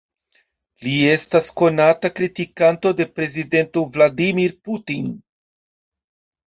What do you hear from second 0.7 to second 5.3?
Li estas konata kritikanto de prezidento Vladimir Putin.